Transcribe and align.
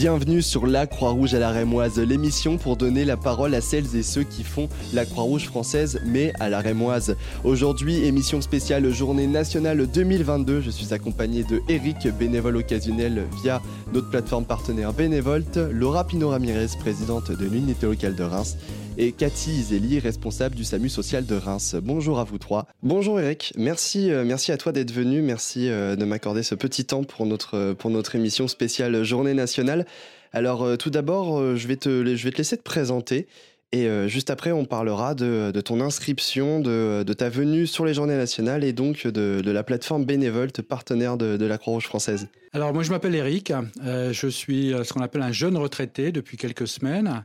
Bienvenue 0.00 0.42
sur 0.42 0.68
La 0.68 0.86
Croix-Rouge 0.86 1.34
à 1.34 1.40
la 1.40 1.50
Rémoise, 1.50 1.98
l'émission 1.98 2.56
pour 2.56 2.76
donner 2.76 3.04
la 3.04 3.16
parole 3.16 3.52
à 3.52 3.60
celles 3.60 3.96
et 3.96 4.04
ceux 4.04 4.22
qui 4.22 4.44
font 4.44 4.68
la 4.92 5.04
Croix-Rouge 5.04 5.46
française, 5.46 6.00
mais 6.06 6.32
à 6.38 6.48
la 6.48 6.60
Rémoise. 6.60 7.16
Aujourd'hui, 7.42 8.04
émission 8.04 8.40
spéciale 8.40 8.88
Journée 8.92 9.26
nationale 9.26 9.88
2022. 9.88 10.60
Je 10.60 10.70
suis 10.70 10.94
accompagné 10.94 11.42
de 11.42 11.62
Eric, 11.68 12.06
bénévole 12.16 12.58
occasionnel 12.58 13.24
via 13.42 13.60
notre 13.92 14.10
plateforme 14.10 14.44
partenaire 14.44 14.92
Bénévolte, 14.92 15.56
Laura 15.56 16.06
Pino-Ramirez, 16.06 16.66
présidente 16.78 17.30
de 17.30 17.46
l'unité 17.46 17.86
locale 17.86 18.14
de 18.14 18.22
Reims, 18.22 18.56
et 18.98 19.12
Cathy 19.12 19.50
Izeli, 19.50 19.98
responsable 19.98 20.54
du 20.54 20.64
SAMU 20.64 20.88
social 20.88 21.24
de 21.24 21.34
Reims. 21.34 21.76
Bonjour 21.82 22.18
à 22.18 22.24
vous 22.24 22.38
trois. 22.38 22.66
Bonjour 22.82 23.18
Eric, 23.20 23.52
merci, 23.56 24.10
euh, 24.10 24.24
merci 24.24 24.52
à 24.52 24.56
toi 24.56 24.72
d'être 24.72 24.92
venu, 24.92 25.22
merci 25.22 25.68
euh, 25.68 25.96
de 25.96 26.04
m'accorder 26.04 26.42
ce 26.42 26.54
petit 26.54 26.84
temps 26.84 27.04
pour 27.04 27.24
notre, 27.24 27.76
notre 27.88 28.14
émission 28.14 28.48
spéciale 28.48 29.02
Journée 29.04 29.34
nationale. 29.34 29.86
Alors 30.32 30.62
euh, 30.62 30.76
tout 30.76 30.90
d'abord, 30.90 31.56
je 31.56 31.68
vais 31.68 31.76
te 31.76 31.88
laisser 31.88 32.56
te 32.56 32.62
présenter. 32.62 33.26
Et 33.72 33.86
juste 34.08 34.30
après, 34.30 34.50
on 34.50 34.64
parlera 34.64 35.14
de, 35.14 35.60
ton 35.60 35.82
inscription, 35.82 36.60
de, 36.60 37.12
ta 37.12 37.28
venue 37.28 37.66
sur 37.66 37.84
les 37.84 37.92
Journées 37.92 38.16
nationales 38.16 38.64
et 38.64 38.72
donc 38.72 39.06
de, 39.06 39.42
la 39.44 39.62
plateforme 39.62 40.06
Bénévolte, 40.06 40.62
partenaire 40.62 41.18
de, 41.18 41.44
la 41.44 41.58
Croix-Rouge 41.58 41.84
française. 41.84 42.28
Alors 42.54 42.72
moi, 42.72 42.82
je 42.82 42.90
m'appelle 42.90 43.14
Eric. 43.14 43.52
je 43.84 44.28
suis 44.28 44.72
ce 44.82 44.92
qu'on 44.92 45.02
appelle 45.02 45.20
un 45.20 45.32
jeune 45.32 45.58
retraité 45.58 46.12
depuis 46.12 46.38
quelques 46.38 46.66
semaines. 46.66 47.24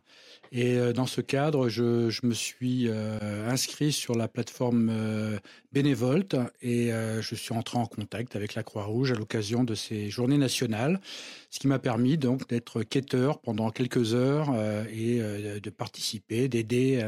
Et 0.56 0.78
euh, 0.78 0.94
dans 0.94 1.08
ce 1.08 1.20
cadre, 1.20 1.68
je, 1.68 2.12
me 2.24 2.34
suis 2.34 2.88
euh, 2.88 3.50
inscrit 3.50 3.92
sur 3.92 4.14
la 4.14 4.28
plateforme 4.28 4.90
euh, 4.92 5.40
Bénévolte 5.72 6.36
et 6.62 6.92
je 6.92 7.36
suis 7.36 7.56
entré 7.56 7.80
en 7.80 7.88
contact 7.88 8.36
avec 8.36 8.54
la 8.54 8.62
Croix-Rouge 8.62 9.12
à 9.12 9.16
l'occasion 9.16 9.64
de 9.64 9.74
ces 9.74 10.12
journées 10.12 10.38
nationales, 10.38 11.02
ce 11.50 11.60
qui 11.60 11.68
m'a 11.68 11.80
permis 11.80 12.20
donc 12.20 12.48
d'être 12.48 12.84
quêteur 12.84 13.40
pendant 13.40 13.72
quelques 13.72 14.14
heures 14.14 14.54
et 14.94 15.18
de 15.20 15.70
participer, 15.72 16.48
d'aider 16.48 17.04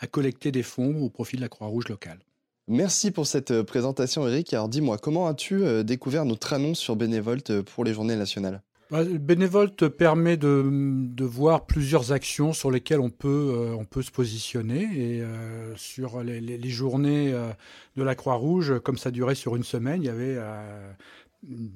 à 0.00 0.06
collecter 0.08 0.50
des 0.50 0.64
fonds 0.64 1.00
au 1.00 1.10
profit 1.10 1.36
de 1.36 1.42
la 1.42 1.48
Croix-Rouge 1.48 1.86
locale. 1.88 2.18
Merci 2.66 3.12
pour 3.12 3.28
cette 3.28 3.62
présentation, 3.62 4.26
Eric. 4.26 4.52
Alors 4.52 4.68
dis-moi, 4.68 4.98
comment 4.98 5.28
as-tu 5.28 5.84
découvert 5.84 6.24
notre 6.24 6.52
annonce 6.52 6.80
sur 6.80 6.96
Bénévolte 6.96 7.62
pour 7.62 7.84
les 7.84 7.94
journées 7.94 8.16
nationales? 8.16 8.62
Bénévole 8.90 9.74
te 9.74 9.84
permet 9.84 10.36
de, 10.36 11.24
voir 11.24 11.66
plusieurs 11.66 12.12
actions 12.12 12.52
sur 12.52 12.70
lesquelles 12.70 13.00
on 13.00 13.10
peut, 13.10 13.52
euh, 13.54 13.74
on 13.78 13.84
peut 13.84 14.02
se 14.02 14.10
positionner. 14.10 14.82
Et 14.82 15.22
euh, 15.22 15.74
sur 15.76 16.22
les, 16.22 16.68
journées 16.68 17.32
euh, 17.32 17.50
de 17.96 18.02
la 18.02 18.14
Croix-Rouge, 18.14 18.80
comme 18.80 18.96
ça 18.96 19.10
durait 19.10 19.34
sur 19.34 19.56
une 19.56 19.62
semaine, 19.62 20.02
il 20.02 20.06
y 20.06 20.08
avait 20.08 20.38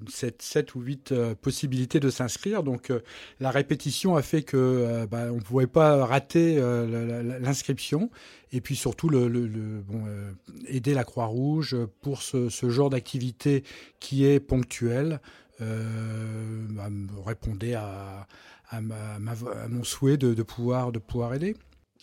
7, 0.08 0.40
7, 0.40 0.74
ou 0.74 0.80
8 0.80 1.14
possibilités 1.40 2.00
de 2.00 2.08
s'inscrire. 2.08 2.62
Donc 2.62 2.90
la 3.40 3.50
répétition 3.50 4.16
a 4.16 4.22
fait 4.22 4.42
que 4.42 5.06
bah, 5.10 5.26
ne 5.30 5.40
pouvait 5.40 5.66
pas 5.66 6.04
rater 6.06 6.56
l'inscription. 7.40 8.10
Et 8.54 8.60
puis 8.60 8.76
surtout 8.76 9.10
aider 10.66 10.94
la 10.94 11.04
Croix-Rouge 11.04 11.76
pour 12.00 12.22
ce 12.22 12.70
genre 12.70 12.90
d'activité 12.90 13.64
qui 14.00 14.24
est 14.24 14.40
ponctuelle. 14.40 15.20
Euh, 15.60 16.66
bah, 16.70 16.88
répondait 17.24 17.74
à, 17.74 18.26
à, 18.70 18.80
mon 18.80 19.84
souhait 19.84 20.16
de, 20.16 20.42
pouvoir, 20.42 20.92
de 20.92 20.98
pouvoir 20.98 21.34
aider. 21.34 21.54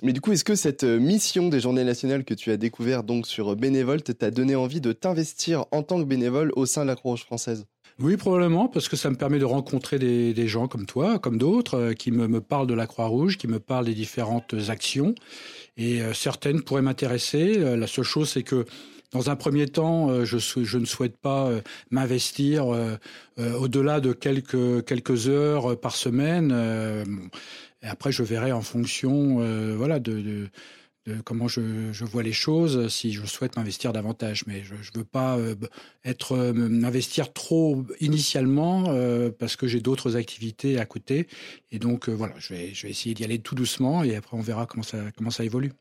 Mais 0.01 0.13
du 0.13 0.21
coup, 0.21 0.31
est-ce 0.31 0.45
que 0.45 0.55
cette 0.55 0.83
euh, 0.85 0.99
mission 0.99 1.49
des 1.49 1.59
Journées 1.59 1.83
nationales 1.83 2.23
que 2.23 2.33
tu 2.33 2.51
as 2.51 2.57
découvert 2.57 3.03
donc 3.03 3.27
sur 3.27 3.55
Bénévolte 3.55 4.17
t'a 4.17 4.31
donné 4.31 4.55
envie 4.55 4.79
de 4.79 4.93
t'investir 4.93 5.65
en 5.71 5.83
tant 5.83 5.99
que 5.99 6.05
bénévole 6.05 6.53
au 6.55 6.65
sein 6.65 6.83
de 6.83 6.87
la 6.87 6.95
Croix-Rouge 6.95 7.25
française? 7.25 7.65
Oui, 7.99 8.15
probablement, 8.15 8.69
parce 8.69 8.87
que 8.87 8.95
ça 8.95 9.09
me 9.09 9.17
permet 9.17 9.39
de 9.39 9.45
rencontrer 9.45 9.99
des, 9.99 10.47
gens 10.47 10.69
comme 10.69 10.85
toi, 10.85 11.19
comme 11.19 11.37
d'autres, 11.37 11.75
euh, 11.75 11.93
qui 11.93 12.11
me, 12.11 12.39
parlent 12.39 12.67
de 12.67 12.73
la 12.73 12.87
Croix-Rouge, 12.87 13.37
qui 13.37 13.47
me 13.47 13.59
parlent 13.59 13.85
des 13.85 13.93
différentes 13.93 14.55
actions. 14.69 15.15
Et 15.75 16.01
certaines 16.13 16.61
pourraient 16.61 16.81
m'intéresser. 16.81 17.53
La 17.77 17.87
seule 17.87 18.03
chose, 18.03 18.29
c'est 18.29 18.43
que 18.43 18.65
dans 19.11 19.31
un 19.31 19.35
premier 19.35 19.67
temps, 19.67 20.09
euh, 20.09 20.25
je, 20.25 20.77
ne 20.77 20.85
souhaite 20.85 21.17
pas 21.17 21.47
euh, 21.47 21.61
m'investir 21.89 22.73
euh, 22.73 22.97
au-delà 23.37 23.99
de 23.99 24.13
quelques, 24.13 25.27
heures 25.27 25.79
par 25.79 25.95
semaine. 25.95 26.51
Après, 27.81 28.11
je 28.11 28.23
verrai 28.23 28.51
en 28.51 28.61
fonction 28.61 29.37
voilà, 29.77 29.99
de, 29.99 30.49
comment 31.23 31.47
je, 31.47 32.03
vois 32.03 32.21
les 32.21 32.33
choses, 32.33 32.89
si 32.89 33.13
je 33.13 33.25
souhaite 33.25 33.55
m'investir 33.55 33.93
davantage. 33.93 34.43
Mais 34.45 34.63
je 34.63 34.73
ne 34.73 34.97
veux 34.97 35.05
pas 35.05 35.37
être 36.03 36.51
m'investir 36.51 37.31
trop 37.31 37.85
initialement 38.01 38.93
parce 39.39 39.55
que 39.55 39.67
j'ai 39.67 39.79
d'autres 39.79 40.17
activités 40.17 40.77
à 40.77 40.85
côté. 40.85 41.27
Et 41.71 41.79
donc, 41.79 42.09
voilà, 42.09 42.33
je 42.37 42.53
vais, 42.53 42.67
essayer 42.67 43.15
d'y 43.15 43.23
aller 43.23 43.39
tout 43.39 43.55
doucement 43.55 44.03
et 44.03 44.17
après, 44.17 44.35
on 44.35 44.41
verra 44.41 44.67
comment 44.67 45.31
ça 45.31 45.45
évolue. 45.45 45.71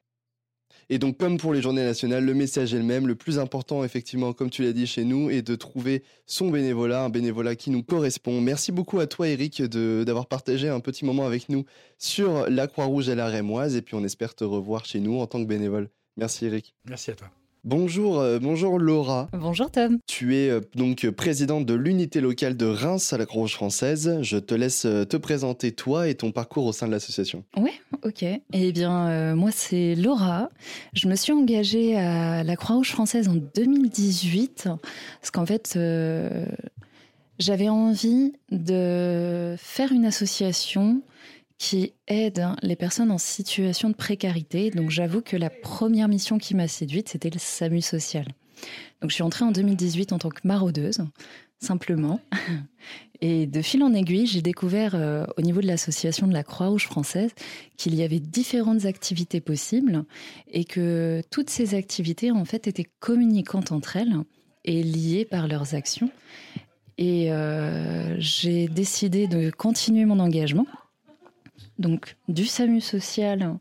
Et 0.91 0.99
donc, 0.99 1.19
comme 1.19 1.37
pour 1.37 1.53
les 1.53 1.61
journées 1.61 1.85
nationales, 1.85 2.25
le 2.25 2.35
message 2.35 2.73
est 2.73 2.79
le 2.79 2.85
même. 2.85 3.07
Le 3.07 3.15
plus 3.15 3.39
important, 3.39 3.85
effectivement, 3.85 4.33
comme 4.33 4.49
tu 4.49 4.63
l'as 4.63 4.73
dit 4.73 4.87
chez 4.87 5.05
nous, 5.05 5.29
est 5.29 5.43
de 5.43 5.55
trouver 5.55 6.03
son 6.27 6.51
bénévolat, 6.51 7.05
un 7.05 7.11
bénévolat 7.11 7.57
qui 7.57 7.71
nous 7.71 7.83
correspond. 7.83 8.41
Merci 8.41 8.73
beaucoup 8.73 8.99
à 8.99 9.07
toi, 9.07 9.29
Eric, 9.29 9.63
d'avoir 9.63 10.27
partagé 10.27 10.69
un 10.69 10.81
petit 10.81 11.05
moment 11.05 11.27
avec 11.27 11.49
nous 11.49 11.65
sur 11.99 12.49
la 12.49 12.67
Croix-Rouge 12.67 13.11
à 13.11 13.15
la 13.15 13.27
Rémoise. 13.27 13.77
Et 13.77 13.83
puis, 13.83 13.97
on 13.97 14.05
espère 14.05 14.35
te 14.35 14.45
revoir 14.45 14.87
chez 14.87 15.01
nous 15.01 15.19
en 15.19 15.27
tant 15.27 15.43
que 15.43 15.49
bénévole. 15.49 15.91
Merci, 16.17 16.47
Eric. 16.47 16.75
Merci 16.87 17.11
à 17.11 17.15
toi. 17.15 17.31
Bonjour, 17.65 18.21
euh, 18.21 18.39
bonjour 18.39 18.79
Laura. 18.79 19.29
Bonjour 19.33 19.71
Tom. 19.71 19.99
Tu 20.07 20.37
es 20.37 20.49
euh, 20.49 20.61
donc 20.77 21.09
présidente 21.11 21.67
de 21.67 21.75
l'unité 21.75 22.21
locale 22.21 22.57
de 22.57 22.67
Reims 22.67 23.13
à 23.13 23.19
la 23.19 23.27
Croix-Rouge 23.27 23.55
française. 23.55 24.19
Je 24.23 24.39
te 24.39 24.55
laisse 24.55 24.85
euh, 24.85 25.05
te 25.05 25.17
présenter 25.17 25.73
toi 25.73 26.09
et 26.09 26.15
ton 26.15 26.31
parcours 26.31 26.67
au 26.67 26.73
sein 26.73 26.87
de 26.87 26.93
l'association. 26.93 27.45
Oui, 27.57 27.73
ok. 28.05 28.25
Eh 28.53 28.73
bien, 28.73 29.35
moi 29.35 29.51
c'est 29.53 29.97
Laura. 29.97 30.51
Je 30.93 31.09
me 31.09 31.17
suis 31.17 31.33
engagée 31.33 31.99
à 31.99 32.45
la 32.45 32.57
Croix-Rouge 32.57 32.91
française 32.91 33.29
en 33.29 33.35
2018 33.55 34.69
parce 35.21 35.31
qu'en 35.33 35.45
fait, 35.45 35.77
j'avais 37.39 37.69
envie 37.69 38.35
de 38.53 39.57
faire 39.59 39.93
une 39.93 40.05
association 40.05 41.03
qui 41.59 41.93
aide 42.07 42.47
les 42.63 42.77
personnes 42.77 43.11
en 43.11 43.19
situation 43.19 43.91
de 43.91 43.95
précarité. 43.95 44.71
Donc 44.71 44.91
j'avoue 44.91 45.21
que 45.21 45.37
la 45.37 45.51
première 45.51 46.09
mission 46.09 46.39
qui 46.39 46.55
m'a 46.55 46.69
séduite, 46.69 47.09
c'était 47.09 47.31
le 47.31 47.39
SAMU 47.39 47.83
social. 47.83 48.27
Donc 49.01 49.11
je 49.11 49.15
suis 49.15 49.23
entrée 49.23 49.45
en 49.45 49.53
2018 49.53 50.13
en 50.13 50.19
tant 50.19 50.31
que 50.31 50.41
maraudeuse, 50.45 51.05
simplement. 51.59 52.21
Et 53.21 53.47
de 53.47 53.63
fil 53.63 53.83
en 53.83 53.93
aiguille, 53.93 54.27
j'ai 54.27 54.43
découvert 54.43 54.95
euh, 54.95 55.27
au 55.37 55.43
niveau 55.43 55.61
de 55.61 55.67
l'association 55.67 56.29
de 56.29 56.33
la 56.33 56.45
Croix-Rouge 56.45 56.85
française 56.85 57.33
qu'il 57.77 57.97
y 57.97 58.05
avait 58.05 58.21
différentes 58.21 58.85
activités 58.85 59.41
possibles 59.41 60.05
et 60.47 60.65
que 60.65 61.23
toutes 61.29 61.51
ces 61.51 61.75
activités 61.75 62.31
en 62.31 62.45
fait 62.45 62.69
étaient 62.69 62.89
communicantes 63.01 63.73
entre 63.73 63.97
elles 63.97 64.15
et 64.65 64.85
liées 64.85 65.25
par 65.25 65.49
leurs 65.49 65.75
actions. 65.75 66.11
Et 66.97 67.33
euh, 67.33 68.15
j'ai 68.21 68.69
décidé 68.69 69.27
de 69.27 69.51
continuer 69.51 70.05
mon 70.05 70.21
engagement 70.21 70.67
donc 71.79 72.17
du 72.29 72.47
SAMU 72.47 72.81
social. 72.81 73.59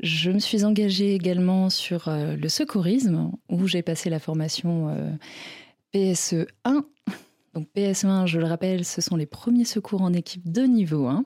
Je 0.00 0.30
me 0.30 0.38
suis 0.38 0.64
engagée 0.64 1.14
également 1.14 1.70
sur 1.70 2.08
euh, 2.08 2.36
le 2.36 2.48
secourisme, 2.48 3.32
où 3.48 3.66
j'ai 3.66 3.82
passé 3.82 4.10
la 4.10 4.18
formation 4.18 4.88
euh, 4.90 5.10
PSE 5.92 6.46
1. 6.64 6.84
Donc 7.54 7.68
PSE 7.72 8.04
1, 8.04 8.26
je 8.26 8.38
le 8.38 8.46
rappelle, 8.46 8.84
ce 8.84 9.00
sont 9.00 9.16
les 9.16 9.26
premiers 9.26 9.64
secours 9.64 10.02
en 10.02 10.12
équipe 10.12 10.50
de 10.50 10.62
niveau 10.62 11.06
1. 11.06 11.24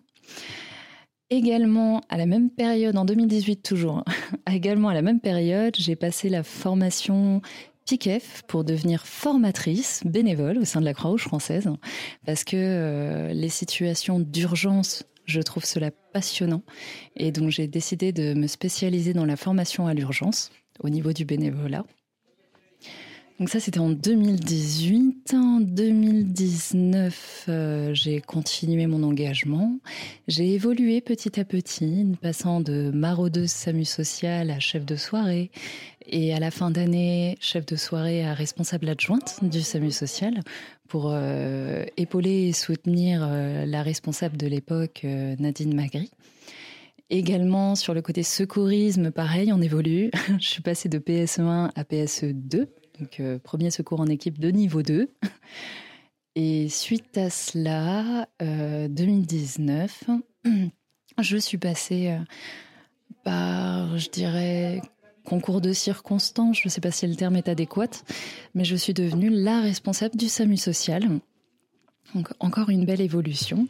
Également, 1.30 2.00
à 2.08 2.16
la 2.16 2.26
même 2.26 2.50
période, 2.50 2.96
en 2.96 3.04
2018 3.04 3.62
toujours, 3.62 4.04
également 4.52 4.88
à 4.88 4.94
la 4.94 5.02
même 5.02 5.20
période, 5.20 5.74
j'ai 5.76 5.96
passé 5.96 6.28
la 6.28 6.42
formation 6.42 7.40
PICEF 7.86 8.42
pour 8.46 8.62
devenir 8.62 9.06
formatrice 9.06 10.02
bénévole 10.04 10.58
au 10.58 10.64
sein 10.64 10.80
de 10.80 10.84
la 10.84 10.94
Croix-Rouge 10.94 11.24
française, 11.24 11.68
parce 12.24 12.44
que 12.44 12.56
euh, 12.56 13.32
les 13.32 13.48
situations 13.48 14.20
d'urgence 14.20 15.04
je 15.30 15.40
trouve 15.40 15.64
cela 15.64 15.90
passionnant. 16.12 16.62
Et 17.16 17.32
donc 17.32 17.50
j'ai 17.50 17.66
décidé 17.66 18.12
de 18.12 18.34
me 18.34 18.46
spécialiser 18.46 19.12
dans 19.12 19.26
la 19.26 19.36
formation 19.36 19.86
à 19.86 19.94
l'urgence 19.94 20.50
au 20.80 20.88
niveau 20.88 21.12
du 21.12 21.24
bénévolat. 21.24 21.84
Donc 23.40 23.48
ça, 23.48 23.58
c'était 23.58 23.78
en 23.78 23.88
2018. 23.88 25.32
En 25.32 25.60
2019, 25.60 27.46
euh, 27.48 27.94
j'ai 27.94 28.20
continué 28.20 28.86
mon 28.86 29.02
engagement. 29.02 29.78
J'ai 30.28 30.52
évolué 30.52 31.00
petit 31.00 31.40
à 31.40 31.46
petit, 31.46 32.04
passant 32.20 32.60
de 32.60 32.90
maraudeuse 32.90 33.50
SAMU 33.50 33.86
social 33.86 34.50
à 34.50 34.60
chef 34.60 34.84
de 34.84 34.94
soirée. 34.94 35.50
Et 36.12 36.34
à 36.34 36.40
la 36.40 36.50
fin 36.50 36.72
d'année, 36.72 37.38
chef 37.40 37.64
de 37.64 37.76
soirée 37.76 38.24
à 38.24 38.34
responsable 38.34 38.88
adjointe 38.88 39.38
du 39.44 39.62
SAMU 39.62 39.92
social 39.92 40.40
pour 40.88 41.10
euh, 41.12 41.84
épauler 41.96 42.48
et 42.48 42.52
soutenir 42.52 43.20
euh, 43.22 43.64
la 43.64 43.84
responsable 43.84 44.36
de 44.36 44.48
l'époque, 44.48 45.04
Nadine 45.04 45.72
Magri. 45.72 46.10
Également 47.10 47.76
sur 47.76 47.94
le 47.94 48.02
côté 48.02 48.24
secourisme, 48.24 49.12
pareil, 49.12 49.52
on 49.52 49.62
évolue. 49.62 50.10
Je 50.40 50.48
suis 50.48 50.62
passée 50.62 50.88
de 50.88 50.98
PSE1 50.98 51.70
à 51.76 51.84
PSE2 51.84 52.66
donc 52.98 53.20
euh, 53.20 53.38
premier 53.38 53.70
secours 53.70 54.00
en 54.00 54.06
équipe 54.06 54.40
de 54.40 54.50
niveau 54.50 54.82
2. 54.82 55.08
Et 56.34 56.68
suite 56.68 57.16
à 57.18 57.30
cela, 57.30 58.26
2019, 58.40 60.04
je 61.20 61.36
suis 61.36 61.58
passée 61.58 62.16
par, 63.24 63.96
je 63.98 64.10
dirais, 64.10 64.80
concours 65.24 65.60
de 65.60 65.72
circonstances, 65.72 66.58
je 66.58 66.66
ne 66.66 66.70
sais 66.70 66.80
pas 66.80 66.90
si 66.90 67.06
le 67.06 67.14
terme 67.14 67.36
est 67.36 67.48
adéquat, 67.48 67.90
mais 68.54 68.64
je 68.64 68.76
suis 68.76 68.94
devenue 68.94 69.30
la 69.30 69.60
responsable 69.60 70.16
du 70.16 70.28
SAMU 70.28 70.56
social. 70.56 71.20
Donc 72.14 72.28
encore 72.40 72.70
une 72.70 72.84
belle 72.84 73.00
évolution. 73.00 73.68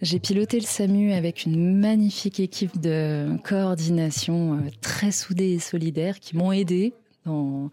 J'ai 0.00 0.20
piloté 0.20 0.60
le 0.60 0.66
SAMU 0.66 1.12
avec 1.12 1.44
une 1.44 1.78
magnifique 1.78 2.38
équipe 2.38 2.80
de 2.80 3.36
coordination 3.42 4.54
euh, 4.54 4.70
très 4.80 5.10
soudée 5.10 5.52
et 5.52 5.58
solidaire 5.58 6.20
qui 6.20 6.36
m'ont 6.36 6.52
aidé 6.52 6.94
dans, 7.26 7.70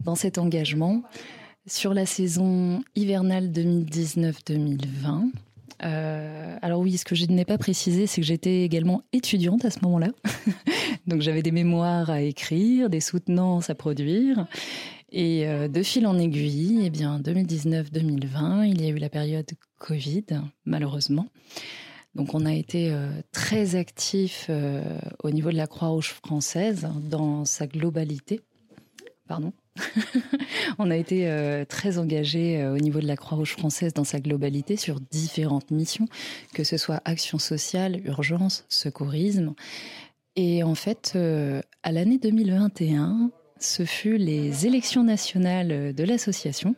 dans 0.00 0.14
cet 0.14 0.38
engagement. 0.38 1.02
Sur 1.66 1.92
la 1.92 2.06
saison 2.06 2.82
hivernale 2.94 3.48
2019-2020, 3.50 5.30
euh, 5.84 6.56
alors 6.62 6.80
oui, 6.80 6.96
ce 6.96 7.04
que 7.04 7.14
je 7.14 7.26
n'ai 7.26 7.44
pas 7.44 7.58
précisé, 7.58 8.06
c'est 8.06 8.20
que 8.20 8.26
j'étais 8.26 8.62
également 8.62 9.02
étudiante 9.12 9.64
à 9.64 9.70
ce 9.70 9.78
moment-là. 9.82 10.08
Donc 11.08 11.22
j'avais 11.22 11.42
des 11.42 11.50
mémoires 11.50 12.10
à 12.10 12.20
écrire, 12.20 12.88
des 12.90 13.00
soutenances 13.00 13.70
à 13.70 13.74
produire. 13.74 14.46
Et 15.10 15.48
euh, 15.48 15.66
de 15.66 15.82
fil 15.82 16.06
en 16.06 16.18
aiguille, 16.18 16.82
eh 16.84 16.90
bien 16.90 17.18
2019-2020, 17.18 18.68
il 18.68 18.82
y 18.82 18.86
a 18.86 18.90
eu 18.90 18.98
la 18.98 19.08
période 19.08 19.50
Covid, 19.78 20.26
malheureusement. 20.66 21.26
Donc 22.14 22.34
on 22.34 22.44
a 22.44 22.52
été 22.52 22.90
euh, 22.92 23.08
très 23.32 23.74
actifs 23.74 24.50
au 25.22 25.30
niveau 25.30 25.50
de 25.50 25.56
la 25.56 25.66
Croix-Rouge 25.66 26.14
française 26.22 26.88
dans 27.10 27.44
sa 27.44 27.66
globalité. 27.66 28.40
Pardon. 29.26 29.52
on 30.78 30.90
a 30.90 30.96
été 30.96 31.28
euh, 31.28 31.64
très 31.64 31.98
engagé 31.98 32.60
euh, 32.60 32.74
au 32.74 32.78
niveau 32.78 33.00
de 33.00 33.06
la 33.06 33.16
Croix-Rouge 33.16 33.52
française 33.52 33.92
dans 33.92 34.04
sa 34.04 34.20
globalité 34.20 34.76
sur 34.76 35.00
différentes 35.00 35.70
missions, 35.70 36.08
que 36.54 36.64
ce 36.64 36.76
soit 36.76 37.00
action 37.04 37.38
sociale, 37.38 38.00
urgence, 38.06 38.64
secourisme. 38.68 39.54
Et 40.40 40.62
en 40.62 40.76
fait, 40.76 41.14
euh, 41.16 41.60
à 41.82 41.90
l'année 41.90 42.16
2021, 42.16 43.32
ce 43.58 43.84
fut 43.84 44.18
les 44.18 44.66
élections 44.66 45.02
nationales 45.02 45.92
de 45.92 46.04
l'association. 46.04 46.76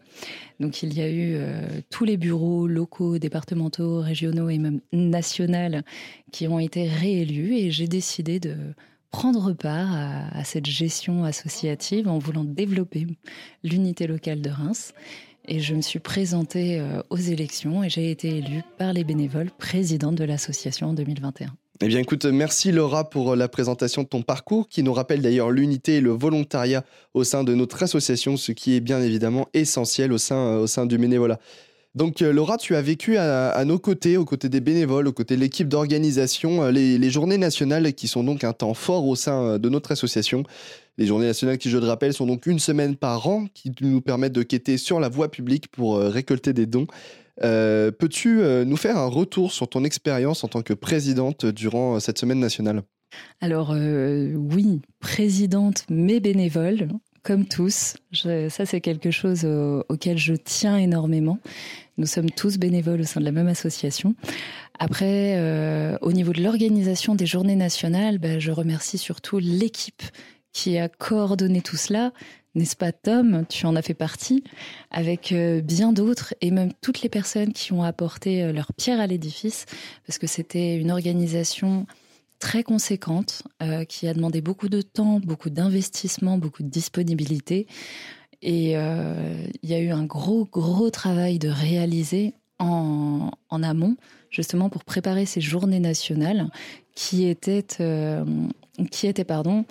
Donc 0.60 0.82
il 0.82 0.96
y 0.96 1.02
a 1.02 1.10
eu 1.10 1.36
tous 1.90 2.06
les 2.06 2.16
bureaux 2.16 2.66
locaux, 2.66 3.18
départementaux, 3.18 4.00
régionaux 4.00 4.48
et 4.48 4.56
même 4.56 4.80
nationaux 4.94 5.82
qui 6.32 6.48
ont 6.48 6.58
été 6.58 6.88
réélus 6.88 7.54
et 7.54 7.70
j'ai 7.70 7.86
décidé 7.86 8.40
de 8.40 8.56
prendre 9.10 9.52
part 9.52 9.94
à, 9.94 10.42
cette 10.44 10.66
gestion 10.66 11.24
associative 11.24 12.08
en 12.08 12.18
voulant 12.18 12.44
développer 12.44 13.06
l'unité 13.62 14.06
locale 14.06 14.40
de 14.40 14.50
Reims. 14.50 14.94
Et 15.46 15.60
je 15.60 15.74
me 15.74 15.82
suis 15.82 15.98
présentée 15.98 16.78
euh, 16.78 17.02
aux 17.10 17.16
élections 17.16 17.82
et 17.82 17.90
j'ai 17.90 18.10
été 18.10 18.38
élue 18.38 18.62
par 18.78 18.92
les 18.92 19.04
bénévoles 19.04 19.50
présidente 19.50 20.14
de 20.14 20.24
l'association 20.24 20.88
en 20.88 20.94
2021. 20.94 21.54
Eh 21.82 21.88
bien 21.88 21.98
écoute, 21.98 22.26
merci 22.26 22.72
Laura 22.72 23.08
pour 23.08 23.34
la 23.36 23.48
présentation 23.48 24.02
de 24.02 24.06
ton 24.06 24.20
parcours 24.20 24.68
qui 24.68 24.82
nous 24.82 24.92
rappelle 24.92 25.22
d'ailleurs 25.22 25.50
l'unité 25.50 25.96
et 25.96 26.00
le 26.02 26.10
volontariat 26.10 26.84
au 27.14 27.24
sein 27.24 27.42
de 27.42 27.54
notre 27.54 27.82
association, 27.82 28.36
ce 28.36 28.52
qui 28.52 28.76
est 28.76 28.80
bien 28.80 29.00
évidemment 29.00 29.48
essentiel 29.54 30.12
au 30.12 30.18
sein, 30.18 30.66
sein 30.66 30.84
du 30.84 30.98
bénévolat. 30.98 31.38
Donc 31.94 32.20
euh, 32.20 32.32
Laura, 32.34 32.58
tu 32.58 32.76
as 32.76 32.82
vécu 32.82 33.16
à, 33.16 33.64
nos 33.64 33.78
côtés, 33.78 34.18
aux 34.18 34.26
côtés 34.26 34.50
des 34.50 34.60
bénévoles, 34.60 35.08
aux 35.08 35.12
côtés 35.12 35.36
de 35.36 35.40
l'équipe 35.40 35.68
d'organisation, 35.68 36.64
euh, 36.64 36.70
les, 36.70 37.10
journées 37.10 37.38
nationales 37.38 37.94
qui 37.94 38.08
sont 38.08 38.22
donc 38.22 38.44
un 38.44 38.52
temps 38.52 38.74
fort 38.74 39.06
au 39.08 39.16
sein 39.16 39.42
euh, 39.42 39.58
de 39.58 39.70
notre 39.70 39.90
association. 39.90 40.44
Les 40.98 41.06
journées 41.06 41.26
nationales 41.26 41.56
qui, 41.56 41.70
je 41.70 41.78
le 41.78 41.86
rappelle, 41.86 42.12
sont 42.12 42.26
donc 42.26 42.44
une 42.44 42.58
semaine 42.58 42.94
par 42.94 43.26
an 43.26 43.46
qui 43.54 43.72
nous 43.80 44.02
permettent 44.02 44.34
de 44.34 44.42
quêter 44.42 44.76
sur 44.76 45.00
la 45.00 45.08
voie 45.08 45.30
publique 45.30 45.68
pour 45.68 45.98
récolter 45.98 46.52
des 46.52 46.66
dons. 46.66 46.86
Peux-tu 47.40 48.42
nous 48.66 48.76
faire 48.76 48.96
un 48.96 49.06
retour 49.06 49.52
sur 49.52 49.68
ton 49.68 49.84
expérience 49.84 50.44
en 50.44 50.48
tant 50.48 50.62
que 50.62 50.74
présidente 50.74 51.46
durant 51.46 51.98
cette 52.00 52.18
semaine 52.18 52.40
nationale? 52.40 52.82
Alors 53.40 53.70
oui, 53.70 54.80
présidente 55.00 55.84
mais 55.88 56.20
bénévole 56.20 56.88
comme 57.22 57.44
tous. 57.44 57.96
ça, 58.12 58.66
c'est 58.66 58.80
quelque 58.80 59.10
chose 59.10 59.44
auquel 59.88 60.16
je 60.18 60.34
tiens 60.34 60.76
énormément. 60.76 61.38
Nous 61.98 62.06
sommes 62.06 62.30
tous 62.30 62.56
bénévoles 62.56 63.02
au 63.02 63.04
sein 63.04 63.20
de 63.20 63.26
la 63.26 63.32
même 63.32 63.48
association. 63.48 64.14
Après, 64.78 65.34
euh, 65.36 65.98
au 66.00 66.12
niveau 66.12 66.32
de 66.32 66.42
l'organisation 66.42 67.14
des 67.14 67.26
journées 67.26 67.56
nationales, 67.56 68.16
ben, 68.16 68.40
je 68.40 68.50
remercie 68.50 68.96
surtout 68.96 69.38
l'équipe 69.38 70.02
qui 70.54 70.78
a 70.78 70.88
coordonné 70.88 71.60
tout 71.60 71.76
cela. 71.76 72.12
N'est-ce 72.56 72.74
pas 72.74 72.90
Tom 72.90 73.44
Tu 73.48 73.64
en 73.66 73.76
as 73.76 73.82
fait 73.82 73.94
partie, 73.94 74.42
avec 74.90 75.30
euh, 75.30 75.60
bien 75.60 75.92
d'autres 75.92 76.34
et 76.40 76.50
même 76.50 76.72
toutes 76.80 77.00
les 77.02 77.08
personnes 77.08 77.52
qui 77.52 77.72
ont 77.72 77.84
apporté 77.84 78.42
euh, 78.42 78.52
leur 78.52 78.72
pierre 78.72 78.98
à 78.98 79.06
l'édifice, 79.06 79.66
parce 80.04 80.18
que 80.18 80.26
c'était 80.26 80.76
une 80.76 80.90
organisation 80.90 81.86
très 82.40 82.64
conséquente, 82.64 83.42
euh, 83.62 83.84
qui 83.84 84.08
a 84.08 84.14
demandé 84.14 84.40
beaucoup 84.40 84.68
de 84.68 84.82
temps, 84.82 85.20
beaucoup 85.20 85.50
d'investissement, 85.50 86.38
beaucoup 86.38 86.64
de 86.64 86.68
disponibilité. 86.68 87.68
Et 88.42 88.70
il 88.70 89.68
y 89.68 89.74
a 89.74 89.78
eu 89.78 89.90
un 89.90 90.04
gros, 90.04 90.46
gros 90.50 90.88
travail 90.88 91.38
de 91.38 91.50
réaliser 91.50 92.32
en, 92.58 93.30
en, 93.50 93.62
amont, 93.62 93.96
justement 94.30 94.70
pour 94.70 94.82
préparer 94.84 95.26
ces 95.26 95.42
journées 95.42 95.78
nationales 95.78 96.48
qui 96.94 97.28
étaient, 97.28 97.66
qui 98.90 99.06
étaient 99.06 99.24
pardon, 99.24 99.66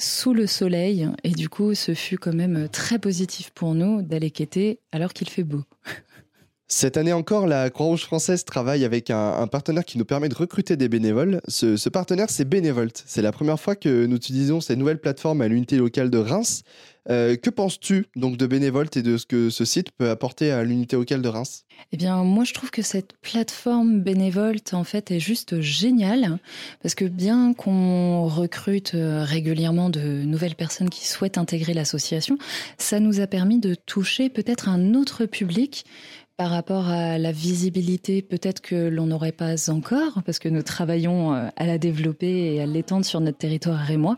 sous 0.00 0.34
le 0.34 0.46
soleil. 0.46 1.08
Et 1.24 1.30
du 1.30 1.48
coup, 1.48 1.74
ce 1.74 1.94
fut 1.94 2.18
quand 2.18 2.34
même 2.34 2.68
très 2.68 2.98
positif 2.98 3.50
pour 3.50 3.74
nous 3.74 4.02
d'aller 4.02 4.30
quêter 4.30 4.80
alors 4.92 5.12
qu'il 5.12 5.28
fait 5.28 5.44
beau. 5.44 5.62
Cette 6.72 6.96
année 6.96 7.12
encore, 7.12 7.48
la 7.48 7.68
Croix-Rouge 7.68 8.04
française 8.04 8.44
travaille 8.44 8.84
avec 8.84 9.10
un, 9.10 9.48
partenaire 9.48 9.84
qui 9.84 9.98
nous 9.98 10.04
permet 10.04 10.28
de 10.28 10.36
recruter 10.36 10.76
des 10.76 10.88
bénévoles. 10.88 11.40
Ce, 11.48 11.88
partenaire, 11.88 12.30
c'est 12.30 12.44
Bénévolte. 12.44 13.02
C'est 13.06 13.22
la 13.22 13.32
première 13.32 13.58
fois 13.58 13.74
que 13.74 14.06
nous 14.06 14.14
utilisons 14.14 14.60
cette 14.60 14.78
nouvelle 14.78 15.00
plateforme 15.00 15.40
à 15.40 15.48
l'unité 15.48 15.76
locale 15.76 16.10
de 16.10 16.18
Reims. 16.18 16.62
Euh, 17.10 17.36
que 17.36 17.50
penses-tu 17.50 18.06
donc 18.14 18.36
de 18.36 18.46
Bénévolte 18.46 18.96
et 18.96 19.02
de 19.02 19.16
ce 19.16 19.26
que 19.26 19.50
ce 19.50 19.64
site 19.64 19.90
peut 19.90 20.10
apporter 20.10 20.52
à 20.52 20.62
l'unité 20.62 20.94
locale 20.96 21.22
de 21.22 21.28
Reims? 21.28 21.64
Eh 21.92 21.96
bien, 21.96 22.22
moi, 22.22 22.44
je 22.44 22.54
trouve 22.54 22.70
que 22.70 22.82
cette 22.82 23.14
plateforme 23.20 24.00
Bénévolte, 24.00 24.74
en 24.74 24.84
fait, 24.84 25.10
est 25.10 25.18
juste 25.18 25.60
géniale 25.60 26.38
parce 26.82 26.94
que 26.94 27.04
bien 27.04 27.52
qu'on 27.52 28.26
recrute 28.26 28.94
euh, 28.94 29.24
régulièrement 29.24 29.90
de 29.90 30.00
nouvelles 30.00 30.54
personnes 30.54 30.90
qui 30.90 31.06
souhaitent 31.06 31.38
intégrer 31.38 31.74
l'association, 31.74 32.38
ça 32.78 33.00
nous 33.00 33.20
a 33.20 33.26
permis 33.26 33.58
de 33.58 33.74
toucher 33.74 34.28
peut-être 34.28 34.68
un 34.68 34.94
autre 34.94 35.26
public 35.26 35.84
par 36.40 36.48
rapport 36.48 36.88
à 36.88 37.18
la 37.18 37.32
visibilité, 37.32 38.22
peut-être 38.22 38.62
que 38.62 38.88
l'on 38.88 39.04
n'aurait 39.04 39.30
pas 39.30 39.68
encore, 39.68 40.22
parce 40.24 40.38
que 40.38 40.48
nous 40.48 40.62
travaillons 40.62 41.34
euh, 41.34 41.48
à 41.54 41.66
la 41.66 41.76
développer 41.76 42.54
et 42.54 42.62
à 42.62 42.66
l'étendre 42.66 43.04
sur 43.04 43.20
notre 43.20 43.36
territoire 43.36 43.78
rémois. 43.78 44.16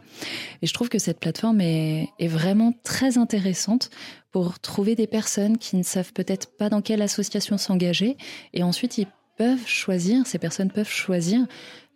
Et 0.63 0.69
je 0.69 0.73
trouve 0.73 0.89
que 0.89 1.01
cette 1.01 1.19
plateforme 1.19 1.61
est, 1.61 2.07
vraiment 2.21 2.75
très 2.85 3.19
intéressante 3.19 3.91
pour 4.31 4.61
trouver 4.61 4.95
des 4.95 5.09
personnes 5.09 5.59
qui 5.59 5.77
ne 5.77 5.83
savent 5.83 6.13
peut-être 6.13 6.57
pas 6.57 6.69
dans 6.69 6.81
quelle 6.81 7.03
association 7.03 7.59
s'engager. 7.59 8.17
Et 8.55 8.63
ensuite, 8.63 8.99
ils 8.99 9.09
peuvent 9.37 9.67
choisir, 9.67 10.25
ces 10.25 10.39
personnes 10.39 10.71
peuvent 10.71 10.89
choisir 10.89 11.45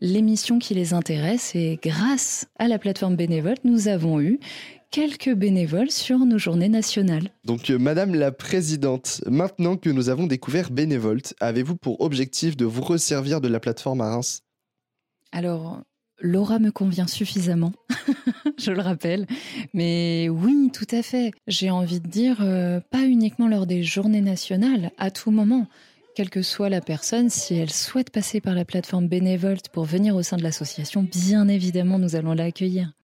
l'émission 0.00 0.58
qui 0.58 0.74
les 0.74 0.92
intéresse. 0.92 1.54
Et 1.54 1.78
grâce 1.80 2.48
à 2.58 2.66
la 2.66 2.80
plateforme 2.80 3.14
bénévole, 3.14 3.58
nous 3.62 3.86
avons 3.86 4.20
eu 4.20 4.40
quelques 4.96 5.34
bénévoles 5.34 5.90
sur 5.90 6.20
nos 6.20 6.38
journées 6.38 6.70
nationales. 6.70 7.28
Donc, 7.44 7.68
euh, 7.68 7.78
Madame 7.78 8.14
la 8.14 8.32
Présidente, 8.32 9.20
maintenant 9.26 9.76
que 9.76 9.90
nous 9.90 10.08
avons 10.08 10.26
découvert 10.26 10.70
Bénévolte, 10.70 11.34
avez-vous 11.38 11.76
pour 11.76 12.00
objectif 12.00 12.56
de 12.56 12.64
vous 12.64 12.80
resservir 12.80 13.42
de 13.42 13.48
la 13.48 13.60
plateforme 13.60 14.00
à 14.00 14.08
Reims? 14.08 14.40
Alors, 15.32 15.82
Laura 16.18 16.58
me 16.60 16.70
convient 16.70 17.06
suffisamment, 17.06 17.72
je 18.58 18.70
le 18.70 18.80
rappelle. 18.80 19.26
Mais 19.74 20.30
oui, 20.30 20.70
tout 20.72 20.88
à 20.90 21.02
fait. 21.02 21.32
J'ai 21.46 21.68
envie 21.68 22.00
de 22.00 22.08
dire, 22.08 22.38
euh, 22.40 22.80
pas 22.90 23.02
uniquement 23.02 23.48
lors 23.48 23.66
des 23.66 23.82
journées 23.82 24.22
nationales, 24.22 24.92
à 24.96 25.10
tout 25.10 25.30
moment. 25.30 25.66
Quelle 26.14 26.30
que 26.30 26.40
soit 26.40 26.70
la 26.70 26.80
personne, 26.80 27.28
si 27.28 27.54
elle 27.54 27.70
souhaite 27.70 28.08
passer 28.08 28.40
par 28.40 28.54
la 28.54 28.64
plateforme 28.64 29.08
Bénévolte 29.08 29.68
pour 29.68 29.84
venir 29.84 30.16
au 30.16 30.22
sein 30.22 30.38
de 30.38 30.42
l'association, 30.42 31.02
bien 31.02 31.48
évidemment, 31.48 31.98
nous 31.98 32.16
allons 32.16 32.32
l'accueillir. 32.32 32.95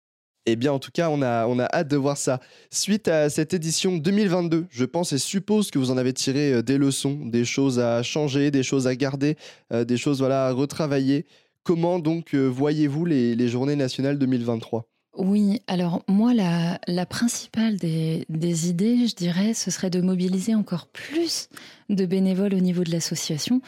Eh 0.44 0.56
bien, 0.56 0.72
en 0.72 0.80
tout 0.80 0.90
cas, 0.90 1.08
on 1.08 1.22
a, 1.22 1.46
on 1.46 1.58
a 1.60 1.66
hâte 1.72 1.88
de 1.88 1.96
voir 1.96 2.16
ça. 2.16 2.40
Suite 2.70 3.06
à 3.06 3.30
cette 3.30 3.54
édition 3.54 3.96
2022, 3.96 4.66
je 4.70 4.84
pense 4.84 5.12
et 5.12 5.18
suppose 5.18 5.70
que 5.70 5.78
vous 5.78 5.92
en 5.92 5.96
avez 5.96 6.12
tiré 6.12 6.52
euh, 6.52 6.62
des 6.62 6.78
leçons, 6.78 7.20
des 7.24 7.44
choses 7.44 7.78
à 7.78 8.02
changer, 8.02 8.50
des 8.50 8.64
choses 8.64 8.88
à 8.88 8.96
garder, 8.96 9.36
euh, 9.72 9.84
des 9.84 9.96
choses 9.96 10.18
voilà, 10.18 10.48
à 10.48 10.52
retravailler. 10.52 11.26
Comment 11.62 12.00
donc 12.00 12.34
euh, 12.34 12.46
voyez-vous 12.48 13.04
les, 13.04 13.36
les, 13.36 13.48
journées 13.48 13.76
nationales 13.76 14.18
2023 14.18 14.88
oui, 15.18 15.60
alors 15.66 16.02
moi, 16.08 16.32
la, 16.32 16.80
la 16.86 17.04
principale 17.04 17.76
des, 17.76 18.24
des, 18.30 18.70
idées, 18.70 19.06
je 19.06 19.14
dirais, 19.14 19.52
ce 19.52 19.70
serait 19.70 19.90
de 19.90 20.00
mobiliser 20.00 20.54
encore 20.54 20.86
plus 20.86 21.50
de 21.90 22.06
bénévoles 22.06 22.54
au 22.54 22.60
niveau 22.60 22.82
de 22.82 22.90
l'association 22.90 23.60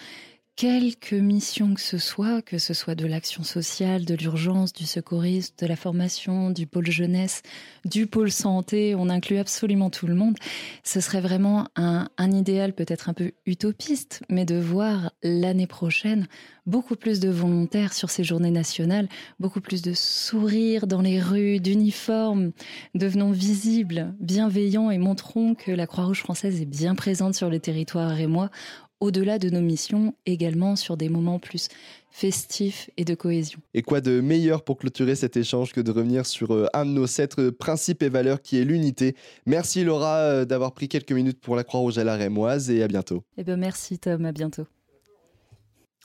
quelque 0.56 1.16
mission 1.16 1.74
que 1.74 1.80
ce 1.80 1.98
soit, 1.98 2.40
que 2.40 2.58
ce 2.58 2.74
soit 2.74 2.94
de 2.94 3.06
l'action 3.06 3.42
sociale, 3.42 4.04
de 4.04 4.14
l'urgence, 4.14 4.72
du 4.72 4.84
secourisme, 4.84 5.54
de 5.58 5.66
la 5.66 5.74
formation, 5.74 6.50
du 6.50 6.66
pôle 6.68 6.90
jeunesse, 6.90 7.42
du 7.84 8.06
pôle 8.06 8.30
santé, 8.30 8.94
on 8.94 9.08
inclut 9.08 9.38
absolument 9.38 9.90
tout 9.90 10.06
le 10.06 10.14
monde, 10.14 10.36
ce 10.84 11.00
serait 11.00 11.20
vraiment 11.20 11.66
un, 11.74 12.08
idéal 12.18 12.72
peut-être 12.72 13.08
un 13.08 13.14
peu 13.14 13.32
utopiste, 13.46 14.22
mais 14.28 14.44
de 14.44 14.56
voir 14.56 15.12
l'année 15.22 15.66
prochaine 15.66 16.26
beaucoup 16.66 16.96
plus 16.96 17.20
de 17.20 17.28
volontaires 17.28 17.92
sur 17.92 18.08
ces 18.08 18.24
journées 18.24 18.50
nationales, 18.50 19.08
beaucoup 19.38 19.60
plus 19.60 19.82
de 19.82 19.92
sourires 19.92 20.86
dans 20.86 21.02
les 21.02 21.20
rues, 21.20 21.60
d'uniformes, 21.60 22.52
devenons 22.94 23.32
visibles, 23.32 24.14
bienveillants 24.20 24.90
et 24.90 24.98
montrons 24.98 25.54
que 25.54 25.72
la 25.72 25.86
Croix-Rouge 25.86 26.20
française 26.20 26.60
est 26.62 26.66
bien 26.66 26.94
présente 26.94 27.34
sur 27.34 27.50
le 27.50 27.58
territoire. 27.60 28.10
Rémois 28.10 28.50
au-delà 29.04 29.38
de 29.38 29.50
nos 29.50 29.60
missions, 29.60 30.14
également 30.24 30.76
sur 30.76 30.96
des 30.96 31.10
moments 31.10 31.38
plus 31.38 31.68
festifs 32.10 32.88
et 32.96 33.04
de 33.04 33.14
cohésion. 33.14 33.58
Et 33.74 33.82
quoi 33.82 34.00
de 34.00 34.20
meilleur 34.20 34.62
pour 34.62 34.78
clôturer 34.78 35.14
cet 35.14 35.36
échange 35.36 35.72
que 35.72 35.80
de 35.82 35.90
revenir 35.90 36.24
sur 36.24 36.54
euh, 36.54 36.68
un 36.72 36.86
de 36.86 36.90
nos 36.90 37.06
sept 37.06 37.38
euh, 37.38 37.52
principes 37.52 38.02
et 38.02 38.08
valeurs 38.08 38.40
qui 38.40 38.58
est 38.58 38.64
l'unité? 38.64 39.14
Merci 39.44 39.84
Laura 39.84 40.16
euh, 40.16 40.44
d'avoir 40.46 40.72
pris 40.72 40.88
quelques 40.88 41.12
minutes 41.12 41.38
pour 41.38 41.54
la 41.54 41.64
Croix-Rouge 41.64 41.98
à 41.98 42.04
la 42.04 42.16
Rémoise 42.16 42.70
et 42.70 42.82
à 42.82 42.88
bientôt. 42.88 43.22
Eh 43.36 43.44
ben 43.44 43.56
merci 43.58 43.98
Tom, 43.98 44.24
à 44.24 44.32
bientôt. 44.32 44.64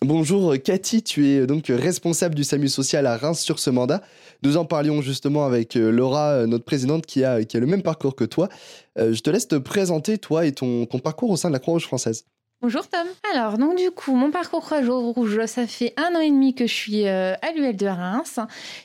Bonjour 0.01 0.55
Cathy, 0.61 1.01
tu 1.03 1.27
es 1.27 1.45
donc 1.45 1.67
responsable 1.67 2.35
du 2.35 2.43
SAMU 2.43 2.67
social 2.67 3.05
à 3.05 3.15
Reims 3.15 3.39
sur 3.39 3.59
ce 3.59 3.69
mandat. 3.69 4.01
Nous 4.43 4.57
en 4.57 4.65
parlions 4.65 5.01
justement 5.01 5.45
avec 5.45 5.75
Laura, 5.75 6.45
notre 6.47 6.63
présidente, 6.63 7.05
qui 7.05 7.25
a, 7.25 7.43
qui 7.43 7.57
a 7.57 7.59
le 7.59 7.65
même 7.67 7.81
parcours 7.81 8.15
que 8.15 8.23
toi. 8.23 8.47
Je 8.95 9.19
te 9.19 9.29
laisse 9.29 9.49
te 9.49 9.55
présenter, 9.55 10.17
toi 10.17 10.45
et 10.45 10.53
ton, 10.53 10.85
ton 10.85 10.99
parcours 10.99 11.31
au 11.31 11.35
sein 11.35 11.49
de 11.49 11.53
la 11.53 11.59
Croix-Rouge 11.59 11.83
française. 11.83 12.23
Bonjour 12.61 12.89
Tom. 12.89 13.07
Alors, 13.33 13.57
donc 13.57 13.77
du 13.77 13.89
coup, 13.89 14.13
mon 14.15 14.31
parcours 14.31 14.59
Croix-Rouge, 14.59 15.45
ça 15.45 15.65
fait 15.65 15.93
un 15.95 16.13
an 16.13 16.19
et 16.19 16.29
demi 16.29 16.53
que 16.53 16.67
je 16.67 16.73
suis 16.73 17.07
euh, 17.07 17.33
à 17.41 17.53
l'UL 17.53 17.73
de 17.73 17.87
Reims. 17.87 18.37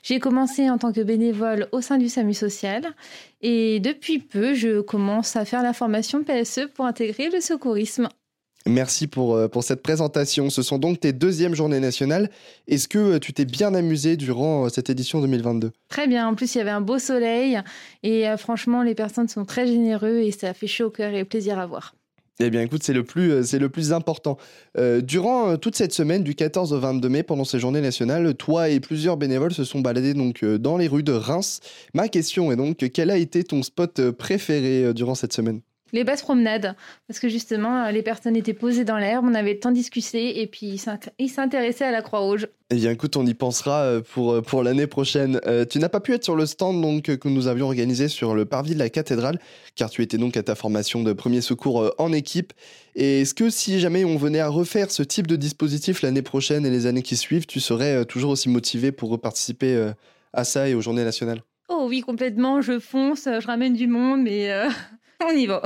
J'ai 0.04 0.20
commencé 0.20 0.70
en 0.70 0.78
tant 0.78 0.92
que 0.92 1.00
bénévole 1.00 1.66
au 1.72 1.80
sein 1.80 1.98
du 1.98 2.08
SAMU 2.08 2.34
social 2.34 2.84
et 3.42 3.80
depuis 3.80 4.20
peu, 4.20 4.54
je 4.54 4.80
commence 4.80 5.34
à 5.34 5.44
faire 5.44 5.64
la 5.64 5.72
formation 5.72 6.22
PSE 6.22 6.68
pour 6.72 6.86
intégrer 6.86 7.30
le 7.30 7.40
secourisme. 7.40 8.08
Merci 8.64 9.08
pour, 9.08 9.34
euh, 9.34 9.48
pour 9.48 9.64
cette 9.64 9.82
présentation. 9.82 10.50
Ce 10.50 10.62
sont 10.62 10.78
donc 10.78 11.00
tes 11.00 11.12
deuxièmes 11.12 11.56
journées 11.56 11.80
nationales. 11.80 12.30
Est-ce 12.68 12.86
que 12.86 12.98
euh, 12.98 13.18
tu 13.18 13.32
t'es 13.32 13.44
bien 13.44 13.74
amusé 13.74 14.16
durant 14.16 14.68
cette 14.68 14.88
édition 14.88 15.20
2022 15.20 15.72
Très 15.88 16.06
bien. 16.06 16.28
En 16.28 16.36
plus, 16.36 16.54
il 16.54 16.58
y 16.58 16.60
avait 16.60 16.70
un 16.70 16.80
beau 16.80 17.00
soleil 17.00 17.60
et 18.04 18.24
franchement, 18.38 18.84
les 18.84 18.94
personnes 18.94 19.26
sont 19.26 19.44
très 19.44 19.66
généreuses 19.66 20.28
et 20.28 20.30
ça 20.30 20.54
fait 20.54 20.68
chaud 20.68 20.86
au 20.86 20.90
cœur 20.90 21.12
et 21.12 21.24
plaisir 21.24 21.58
à 21.58 21.66
voir. 21.66 21.96
Eh 22.40 22.50
bien, 22.50 22.62
écoute, 22.62 22.82
c'est 22.82 22.92
le 22.92 23.04
plus, 23.04 23.30
euh, 23.30 23.42
c'est 23.44 23.60
le 23.60 23.68
plus 23.68 23.92
important. 23.92 24.38
Euh, 24.76 25.00
durant 25.00 25.50
euh, 25.50 25.56
toute 25.56 25.76
cette 25.76 25.92
semaine, 25.92 26.24
du 26.24 26.34
14 26.34 26.72
au 26.72 26.80
22 26.80 27.08
mai, 27.08 27.22
pendant 27.22 27.44
ces 27.44 27.60
journées 27.60 27.80
nationales, 27.80 28.34
toi 28.34 28.68
et 28.68 28.80
plusieurs 28.80 29.16
bénévoles 29.16 29.54
se 29.54 29.62
sont 29.62 29.80
baladés 29.80 30.14
donc 30.14 30.44
dans 30.44 30.76
les 30.76 30.88
rues 30.88 31.04
de 31.04 31.12
Reims. 31.12 31.60
Ma 31.94 32.08
question 32.08 32.50
est 32.50 32.56
donc, 32.56 32.90
quel 32.92 33.10
a 33.10 33.18
été 33.18 33.44
ton 33.44 33.62
spot 33.62 34.10
préféré 34.10 34.92
durant 34.94 35.14
cette 35.14 35.32
semaine? 35.32 35.60
Les 35.94 36.04
basses 36.04 36.22
promenades, 36.22 36.74
parce 37.06 37.20
que 37.20 37.28
justement, 37.28 37.88
les 37.88 38.02
personnes 38.02 38.36
étaient 38.36 38.52
posées 38.52 38.84
dans 38.84 38.98
l'herbe, 38.98 39.24
on 39.26 39.34
avait 39.34 39.54
le 39.54 39.60
temps 39.60 39.70
de 39.70 39.76
discuter 39.76 40.40
et 40.42 40.46
puis 40.46 40.80
ils 41.18 41.28
s'intéressaient 41.30 41.84
à 41.84 41.92
la 41.92 42.02
Croix-Rouge. 42.02 42.48
Eh 42.70 42.76
bien, 42.76 42.90
écoute, 42.90 43.16
on 43.16 43.24
y 43.24 43.34
pensera 43.34 43.82
euh, 43.82 44.00
pour, 44.00 44.32
euh, 44.32 44.42
pour 44.42 44.64
l'année 44.64 44.88
prochaine. 44.88 45.40
Euh, 45.46 45.64
tu 45.64 45.78
n'as 45.78 45.88
pas 45.88 46.00
pu 46.00 46.12
être 46.12 46.24
sur 46.24 46.34
le 46.34 46.46
stand 46.46 46.82
donc, 46.82 47.04
que 47.04 47.28
nous 47.28 47.46
avions 47.46 47.66
organisé 47.66 48.08
sur 48.08 48.34
le 48.34 48.44
parvis 48.46 48.74
de 48.74 48.80
la 48.80 48.90
cathédrale, 48.90 49.38
car 49.76 49.90
tu 49.90 50.02
étais 50.02 50.18
donc 50.18 50.36
à 50.36 50.42
ta 50.42 50.56
formation 50.56 51.04
de 51.04 51.12
premier 51.12 51.40
secours 51.40 51.94
en 51.98 52.12
équipe. 52.12 52.52
Et 52.96 53.20
est-ce 53.20 53.34
que 53.34 53.48
si 53.48 53.78
jamais 53.78 54.04
on 54.04 54.16
venait 54.16 54.40
à 54.40 54.48
refaire 54.48 54.90
ce 54.90 55.04
type 55.04 55.28
de 55.28 55.36
dispositif 55.36 56.02
l'année 56.02 56.22
prochaine 56.22 56.66
et 56.66 56.70
les 56.70 56.86
années 56.86 57.02
qui 57.02 57.16
suivent, 57.16 57.46
tu 57.46 57.60
serais 57.60 58.04
toujours 58.06 58.32
aussi 58.32 58.48
motivé 58.48 58.90
pour 58.90 59.20
participer 59.20 59.92
à 60.32 60.42
ça 60.42 60.68
et 60.68 60.74
aux 60.74 60.80
journées 60.80 61.04
nationales? 61.04 61.42
Oh 61.68 61.86
oui, 61.88 62.00
complètement, 62.00 62.60
je 62.60 62.80
fonce, 62.80 63.24
je 63.26 63.46
ramène 63.46 63.74
du 63.74 63.86
monde, 63.86 64.22
mais 64.22 64.50
on 65.24 65.32
y 65.32 65.46
va. 65.46 65.62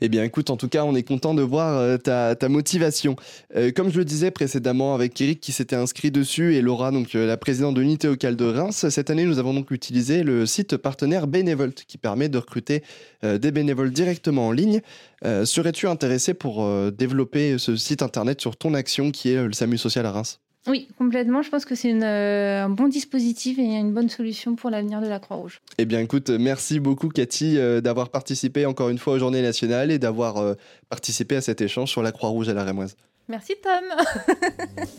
Eh 0.00 0.08
bien, 0.08 0.24
écoute, 0.24 0.50
en 0.50 0.56
tout 0.56 0.68
cas, 0.68 0.84
on 0.84 0.94
est 0.94 1.02
content 1.02 1.34
de 1.34 1.42
voir 1.42 1.78
euh, 1.78 1.96
ta, 1.98 2.48
motivation. 2.48 3.16
Euh, 3.56 3.70
comme 3.70 3.90
je 3.90 3.98
le 3.98 4.04
disais 4.04 4.30
précédemment 4.30 4.94
avec 4.94 5.20
Eric 5.20 5.40
qui 5.40 5.52
s'était 5.52 5.76
inscrit 5.76 6.10
dessus 6.10 6.54
et 6.54 6.62
Laura, 6.62 6.90
donc 6.90 7.14
euh, 7.14 7.26
la 7.26 7.36
présidente 7.36 7.74
de 7.74 7.80
l'unité 7.80 8.06
locale 8.06 8.36
de 8.36 8.44
Reims, 8.44 8.88
cette 8.88 9.10
année, 9.10 9.24
nous 9.24 9.38
avons 9.38 9.52
donc 9.52 9.70
utilisé 9.70 10.22
le 10.22 10.46
site 10.46 10.76
partenaire 10.76 11.26
Bénévolte 11.26 11.84
qui 11.86 11.98
permet 11.98 12.28
de 12.28 12.38
recruter 12.38 12.82
des 13.22 13.50
bénévoles 13.50 13.90
directement 13.90 14.48
en 14.48 14.52
ligne. 14.52 14.80
Serais-tu 15.22 15.86
intéressé 15.86 16.34
pour 16.34 16.66
développer 16.90 17.58
ce 17.58 17.76
site 17.76 18.02
internet 18.02 18.40
sur 18.40 18.56
ton 18.56 18.74
action 18.74 19.10
qui 19.10 19.30
est 19.30 19.42
le 19.42 19.52
SAMU 19.52 19.78
social 19.78 20.06
à 20.06 20.12
Reims? 20.12 20.40
Oui, 20.66 20.88
complètement. 20.98 21.42
Je 21.42 21.48
pense 21.48 21.64
que 21.64 21.74
c'est 21.74 21.92
euh, 21.92 22.64
un 22.64 22.68
bon 22.68 22.88
dispositif 22.88 23.58
et 23.58 23.62
une 23.62 23.92
bonne 23.92 24.10
solution 24.10 24.56
pour 24.56 24.68
l'avenir 24.68 25.00
de 25.00 25.06
la 25.06 25.18
Croix-Rouge. 25.18 25.60
Eh 25.78 25.86
bien, 25.86 26.00
écoute, 26.00 26.28
merci 26.28 26.80
beaucoup, 26.80 27.08
Cathy, 27.08 27.56
euh, 27.56 27.80
d'avoir 27.80 28.10
participé 28.10 28.66
encore 28.66 28.90
une 28.90 28.98
fois 28.98 29.14
aux 29.14 29.18
Journées 29.18 29.42
nationales 29.42 29.90
et 29.90 29.98
d'avoir 29.98 30.36
euh, 30.36 30.54
participé 30.90 31.36
à 31.36 31.40
cet 31.40 31.62
échange 31.62 31.90
sur 31.90 32.02
la 32.02 32.12
Croix-Rouge 32.12 32.50
à 32.50 32.54
la 32.54 32.64
Rémoise. 32.64 32.96
Merci 33.30 33.54
Tom. 33.62 34.26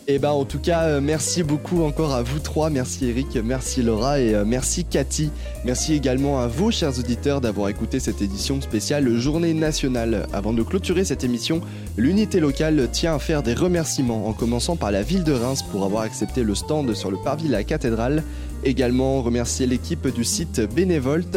et 0.08 0.14
eh 0.14 0.18
ben 0.18 0.30
en 0.30 0.46
tout 0.46 0.58
cas, 0.58 0.84
euh, 0.84 1.00
merci 1.02 1.42
beaucoup 1.42 1.82
encore 1.82 2.14
à 2.14 2.22
vous 2.22 2.38
trois. 2.38 2.70
Merci 2.70 3.10
Eric, 3.10 3.36
merci 3.36 3.82
Laura 3.82 4.20
et 4.20 4.34
euh, 4.34 4.44
merci 4.46 4.86
Cathy. 4.86 5.30
Merci 5.66 5.92
également 5.92 6.40
à 6.40 6.46
vous, 6.46 6.70
chers 6.70 6.98
auditeurs, 6.98 7.42
d'avoir 7.42 7.68
écouté 7.68 8.00
cette 8.00 8.22
édition 8.22 8.62
spéciale 8.62 9.18
Journée 9.18 9.52
nationale. 9.52 10.26
Avant 10.32 10.54
de 10.54 10.62
clôturer 10.62 11.04
cette 11.04 11.24
émission, 11.24 11.60
l'unité 11.98 12.40
locale 12.40 12.88
tient 12.90 13.16
à 13.16 13.18
faire 13.18 13.42
des 13.42 13.52
remerciements, 13.52 14.26
en 14.26 14.32
commençant 14.32 14.76
par 14.76 14.90
la 14.90 15.02
ville 15.02 15.24
de 15.24 15.32
Reims 15.32 15.62
pour 15.70 15.84
avoir 15.84 16.02
accepté 16.02 16.42
le 16.42 16.54
stand 16.54 16.94
sur 16.94 17.10
le 17.10 17.18
parvis 17.18 17.48
de 17.48 17.52
la 17.52 17.64
cathédrale. 17.64 18.22
Également 18.64 19.20
remercier 19.20 19.66
l'équipe 19.66 20.08
du 20.08 20.24
site 20.24 20.60
Bénévolte 20.74 21.36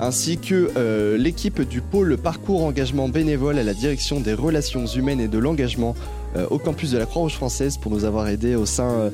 ainsi 0.00 0.38
que 0.38 0.70
euh, 0.76 1.16
l'équipe 1.18 1.60
du 1.60 1.82
pôle 1.82 2.16
parcours 2.16 2.64
engagement 2.64 3.08
bénévole 3.08 3.58
à 3.58 3.62
la 3.62 3.74
direction 3.74 4.18
des 4.18 4.32
relations 4.32 4.86
humaines 4.86 5.20
et 5.20 5.28
de 5.28 5.38
l'engagement 5.38 5.94
euh, 6.36 6.46
au 6.50 6.58
campus 6.58 6.90
de 6.90 6.98
la 6.98 7.06
Croix-Rouge 7.06 7.34
française 7.34 7.76
pour 7.76 7.92
nous 7.92 8.04
avoir 8.04 8.28
aidés 8.28 8.54
au 8.54 8.66
sein 8.66 8.88
euh, 8.88 9.10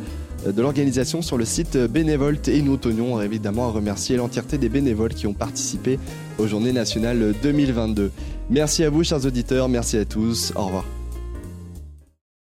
de 0.53 0.63
l'organisation 0.63 1.23
sur 1.23 1.39
le 1.39 1.45
site 1.45 1.77
Bénévolte 1.77 2.47
et 2.49 2.63
nous 2.63 2.77
tenions 2.77 3.21
évidemment 3.21 3.69
à 3.69 3.73
remercier 3.73 4.17
l'entièreté 4.17 4.59
des 4.59 4.69
bénévoles 4.69 5.15
qui 5.15 5.27
ont 5.27 5.35
participé 5.35 5.99
aux 6.39 6.47
Journées 6.47 6.73
nationales 6.73 7.35
2022. 7.43 8.13
Merci 8.51 8.85
à 8.85 8.91
vous 8.91 9.03
chers 9.03 9.27
auditeurs, 9.27 9.69
merci 9.69 9.97
à 9.97 10.05
tous, 10.05 10.53
au 10.55 10.67
revoir. 10.67 10.96